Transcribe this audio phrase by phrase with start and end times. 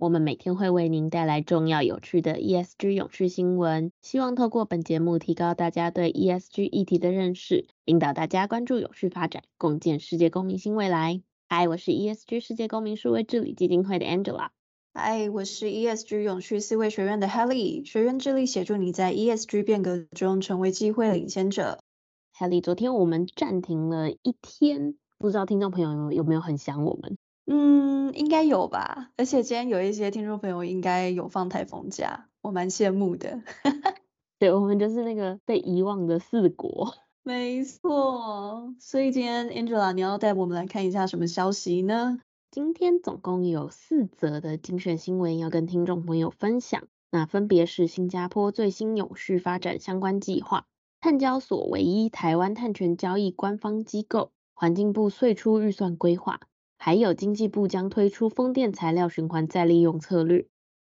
[0.00, 11.20] 我们每天会为您带来重要有趣的 ESG 永续新闻，希望透过本节目提高大家对 ESG 议题的认识，引导大家关注永续发展，共建世界公民新未来。
[11.48, 14.50] 嗨，我是 ESG 世界公民数位治理基金会的 Angela。
[14.94, 21.80] 嗨，我是 ESG 永续思维学院的 Helly，学院致力协助你在 ESG 变革中成为机会领先者。
[22.38, 27.18] Helly，昨天我们暂停了一天，不知道听众朋友有没有很想我们？
[27.50, 29.10] 嗯，应该有吧。
[29.16, 33.40] 而且今天有一些听众朋友应该有放台风假，我蛮羡慕的。
[34.38, 36.94] 对，我们就是那个被遗忘的四国。
[37.24, 38.74] 没错。
[38.78, 42.20] 所以今天 Angela，你要带我们来看一下什么消息呢？
[42.50, 46.84] 今天总共有四则的精选新闻要跟听众朋友分享。
[47.10, 50.66] 那分别是新加坡最新永续发展相关计划，
[51.00, 56.40] 碳交所唯一台湾碳权交易官方机构，环境部岁出预算规划。
[56.88, 60.46] 还有经济部将推出风电材料循环再利用策略。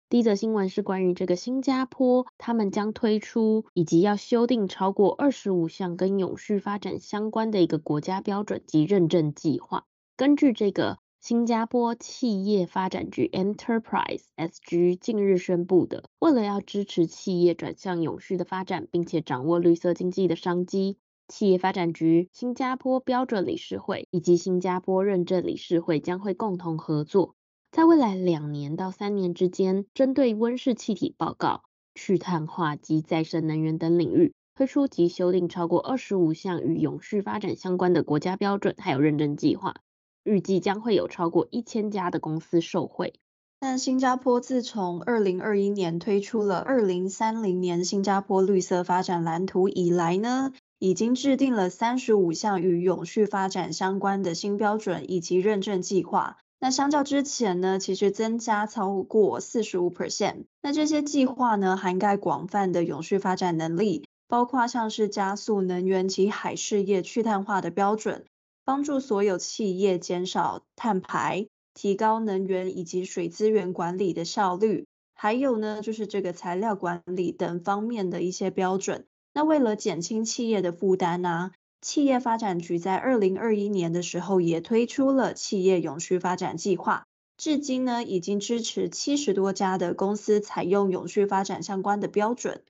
[0.07, 9.87] 第一则新闻是关于这个新加坡，他们将推出以及要修订超过二十五项跟永续发展相关的一个国家标准及认证计划。
[10.15, 20.97] 根据这个新加坡企业发展局 Enterprise SG 近日宣布的，为了要支持企业转向永续的发展，并且掌握绿色经济的商机。
[21.29, 27.35] 企业发展局、新加坡标准理事会以及新加坡认证理事会将会共同合作，
[27.71, 31.61] 在未来两年到三年之间，针对温室气体报告、
[31.93, 39.75] 去碳化及再生能源等领域，推出及修订超过二十五项与永续发展相关的国家标准还有认证计划，
[40.23, 43.13] 预计将会有超过一千家的公司受惠。
[43.61, 56.37] 但新加坡自从二零二一年推出了二零三零年新加坡绿色发展蓝图以来呢，已经制定了三十五项与永续发展相关的新标准以及认证计划。
[56.61, 60.45] 那相较之前呢，其实增加超过四十五 percent。
[60.61, 68.25] 那这些计划呢，涵盖广泛的永续发展能力，包括像是加速能源及海事业去碳化的标准，
[68.65, 79.05] 帮助所有企业减少碳排，提高能源以及水资源管理的效率，还有呢，就是这个材料管理等方面的一些标准。
[79.33, 81.51] 那为了减轻企业的负担呢，
[81.81, 87.05] 企业发展局在二零二一年的时候也推出了企业永续发展计划，
[87.37, 92.63] 至今呢已经支持七十多家的公司采用永续发展相关的标准。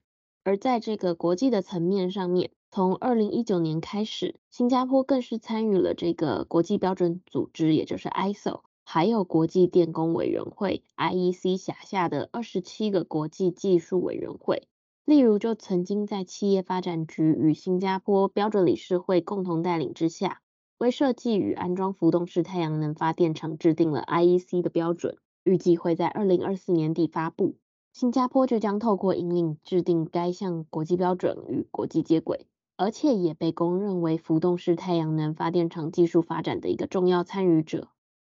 [0.44, 14.68] 而在这个国际的层面上面，从二零一九年开始，新加坡更是参与了这个国际标准组织，也就是 ISO，还有国际电工委员会 IEC 辖下的二十七个国际技术委员会。
[15.09, 20.44] 例如，就曾经在企业发展局与新加坡标准理事会共同带领之下，
[20.78, 27.56] 为设计与安装浮动式太阳能发电厂制定了 IEC 的标准，预计会在二零二四年底发布。
[27.92, 32.46] 新加坡就将透过引领制定该项国际标准与国际接轨，
[32.78, 37.88] 而且也被公认为浮动式太阳能发电厂技术发展的一个重要参与者。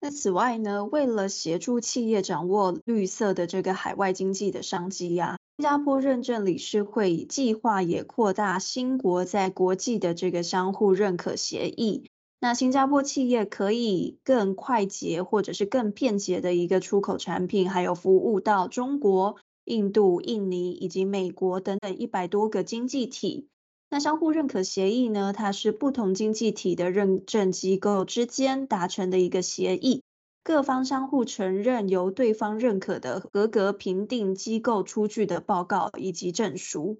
[0.05, 12.05] 那此外呢，为了协助企业掌握绿色的这个海外经济的商机呀、新加坡认证理事会计划也扩大新国在国际的这个相互认可协议。
[12.39, 23.47] 那新加坡企业可以更快捷或者是更便捷的一个出口产品，还有服务到中国、印度、印尼以及美国等等一百多个经济体。
[23.95, 30.03] 那相互认可协议呢，它是不同经济体的认证机构之间达成的一个协议。
[30.44, 37.00] 各方相互承认，由对方认可的合格评定机构出具的报告以及证书。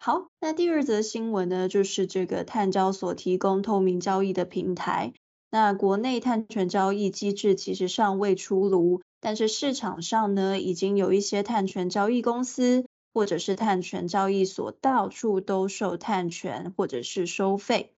[0.00, 5.12] 好，那第二则新闻呢，就是这个碳交所提供透明交易的平台。
[5.52, 17.92] 那国内碳权交易机制其实尚未出炉，但是市场上呢，已经有一些碳权交易公司或者是碳权交易所到处都售碳权或者是收费。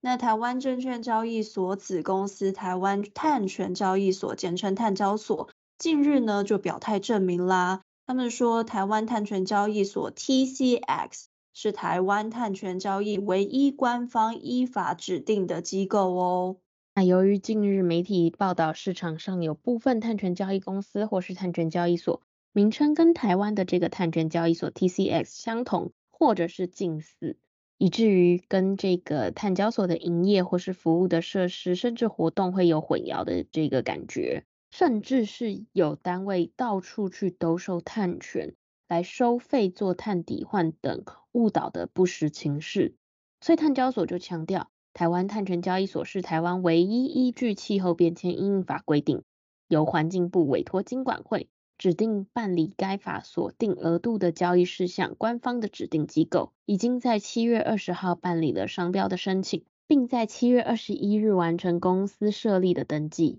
[0.00, 5.48] 那台湾证券交易所子公司台湾碳权交易所，简称碳交所，
[5.78, 7.82] 近日呢就表态证明啦。
[8.06, 16.56] 他们说，台湾碳权交易所 TCX 是台湾碳权交易唯一官方依法指定的机构哦。
[16.94, 22.22] 那由于近日媒体报道，市场上有部分碳权交易公司或是碳权交易所
[22.56, 27.36] 名称跟台湾的这个碳权交易所 TCX 相同，或者是近似，
[27.76, 38.54] 以至于跟这个碳交所的营业或是服务的设施，甚至活动会有混淆的这个感觉，甚至是有单位到处去兜售碳权
[38.88, 42.94] 来收费做碳抵换等误导的不实情事。
[43.42, 49.24] 所以碳交所就强调，台湾碳权交易所是台湾唯一依据气候变迁因应法规定，
[49.68, 51.50] 由环境部委托金管会。
[51.78, 63.38] 指定办理该法所定额度的交易事项，官方的指定机构已经在七月二十号办理了商标的申请，并在七月二十一日完成公司设立的登记。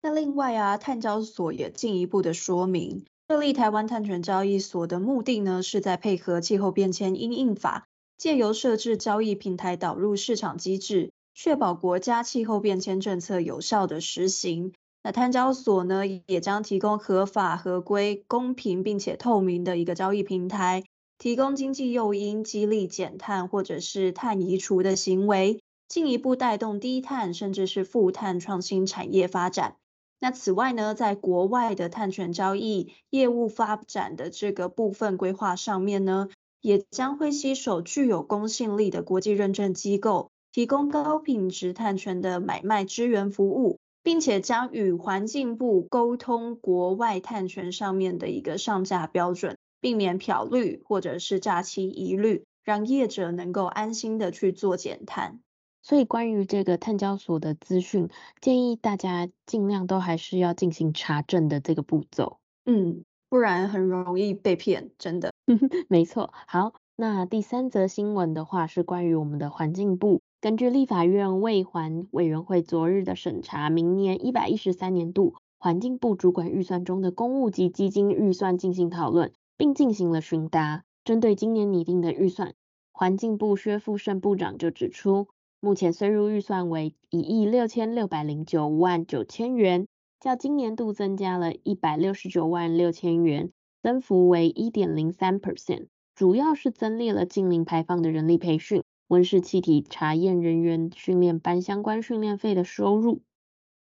[0.00, 7.86] 那另外啊，碳交所也进一步的说明，设立台湾碳权交易所的目的呢，是在配合气候变迁因应法，
[8.18, 14.72] 借由设置交易平台导入市场机制，确保国家气候变迁政策有效的实行。
[15.06, 20.82] 那碳交所呢，也将提供合法、合规、公平并且透明的一个交易平台，
[21.18, 29.76] 提供经济诱因，激励减碳或者是碳移除的行为，进一步带动低碳甚至是负碳创新产业发展。
[30.20, 36.30] 那此外呢，在国外的碳权交易业务发展的这个部分规划上面呢，
[36.62, 43.80] 也将会携手具有公信力的国际认证机构，提供高品质碳权的买卖支援服务。
[44.04, 55.40] 并且将与环境部沟通国外碳权上面的一个上架标准，避免漂绿或者是诈欺疑虑，让业者能够安心的去做减碳。
[55.82, 58.08] 所以关于这个碳交所的资讯，
[58.40, 65.32] 建议大家尽量都还是要进行查证的这个步骤，嗯，不然很容易被骗，真的。
[65.88, 66.32] 没错。
[66.46, 70.20] 好，那第三则新闻的话是关于我们的环境部。
[70.44, 80.84] 根据立法院未环委员会昨日的审查，明年一百一十三年度环境部主管预算中的公务及基金预算进行讨论，并进行了询答。
[81.02, 82.52] 针对今年拟定的预算，
[82.92, 85.28] 环境部薛富盛部长就指出，
[85.60, 89.86] 目前岁入预算为一亿六千六百零九万九千元，
[90.20, 93.50] 较今年度增加了一百六十九万六千元，
[93.82, 98.82] 增幅为一点零三 percent，主要是增列了近零排放的人力培训。
[99.08, 103.22] 温室气体查验人员训练班相关训练费的收入。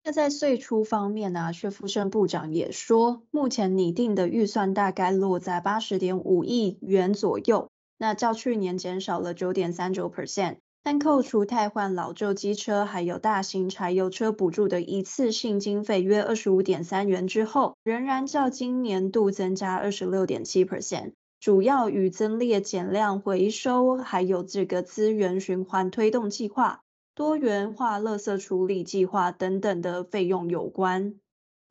[0.04, 10.58] 那在岁出方面呢、啊，薛富盛部长也说，目前拟定的预算大概落在八十点五亿元左右，那较去年减少了九点三九 percent。
[10.84, 21.12] 但扣除汰换老旧机车还有大型柴油车补助的一次性经费约二十五点三元之后，仍然较今年度增加二十六点七 percent。
[21.40, 26.82] 主要与增列减量回收，还有这个资源循环推动计划、
[27.14, 31.16] 多元化垃圾处理计划等等的费用有关。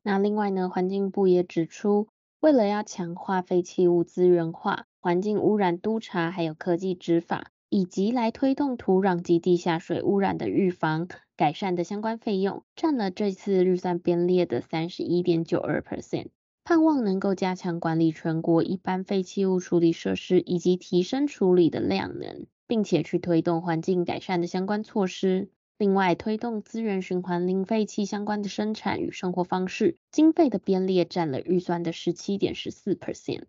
[0.03, 2.07] 那另外呢，环境部也指出，
[2.39, 16.27] 为了要强化废弃物资源化、环境污染督查，还有科技执法，以及来推动土壤及地下水污染的预防改善的相关费用，占了这次预算编列的三十一点九二 percent。
[16.67, 25.47] 盼望能够加强管理全国一般废弃物处理设施，以及提升处理的量能，并且去推动环境改善的相关措施。
[25.77, 33.43] 另外，推动资源循环零废弃相关的生产与生活方式，经费的编列占了预算的十七点十四 percent。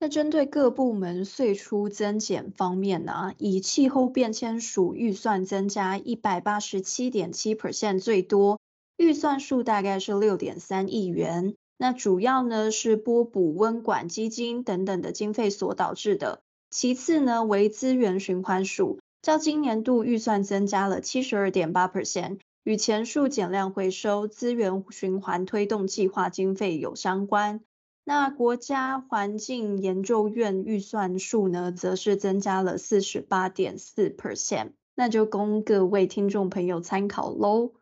[0.00, 8.58] 那针对各部门岁出增减方面呢，以气候变迁署预算增加一百八十七点七 percent 最多，
[8.96, 11.54] 预算数大概是六点三亿元。
[11.78, 16.40] 那主要呢是拨补温管基金等等的经费所导致的。
[16.70, 27.60] 其次呢为资源循环署，较今年度预算增加了七十二点八 percent，与前述减量回收、资源循环推动计划经费有相关。
[28.04, 37.72] 那国家环境研究院预算数呢，则是增加了四十八点四 percent，那就供各位听众朋友参考喽。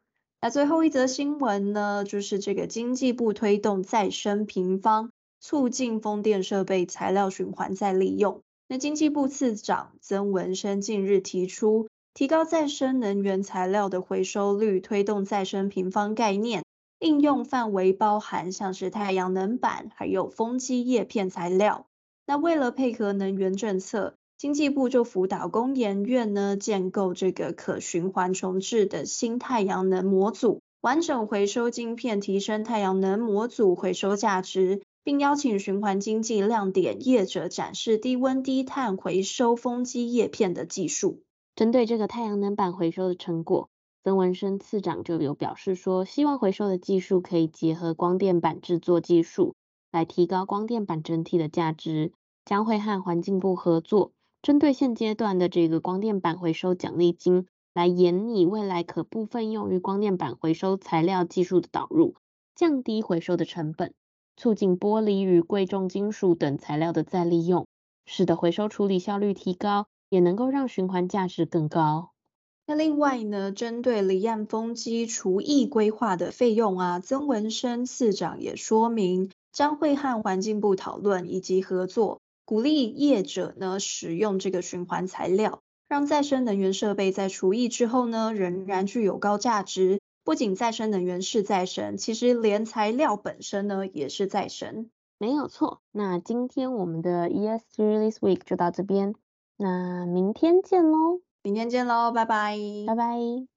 [0.45, 5.11] 那最后一则新闻呢，就是这个经济部推动再生平方，
[5.41, 8.43] 促进风电设备材料循环再利用。
[8.69, 16.63] 那经济部次长曾文生近日提出，提高再生能源材料的回收率，推动再生平方概念，
[16.99, 21.87] 应用范围包含像是太阳能板，还有风机叶片材料。
[22.27, 41.23] 那为了配合能源政策，经济部就辅导工研院呢，建构这个可循环重置的新太阳能模组，完整回收晶片，提升太阳能模组回收价值，并邀请循环经济亮点业者展示低温低碳回收风机叶片的技术。
[41.55, 43.71] 针对这个太阳能板回收的成果，
[44.03, 49.55] 曾文生次长就有表示说，希望回收的技术可以结合光电板制作技术。
[49.93, 52.13] 来提高光电板整体的价值，
[52.45, 54.11] 将会和环境部合作，
[54.45, 62.15] 针对现阶段的这个光电板回收奖励金，来延拟未来可部分用于光电板回收材料技术的导入，
[62.55, 63.95] 降低回收的成本，
[64.37, 67.67] 促进玻璃与贵重金属等材料的再利用，
[68.05, 72.11] 使得回收处理效率提高，也能够让循环价值更高。
[72.67, 90.01] 那另外呢，针对离岸风机除役规划的费用啊，曾文生次长也说明，将会和环境部讨论以及合作，鼓励业者呢使用这个循环材料，让再生能源设备在除役之后呢，仍然具有高价值。
[90.25, 94.89] 不仅再生能源是再生，其实连材料本身呢也是再生。
[95.19, 95.81] 没有错。
[95.93, 99.15] 那今天我们的 ESG This Week 就到这边，
[99.59, 101.21] 那明天见喽。
[101.43, 103.54] 明天见喽，拜拜，拜拜。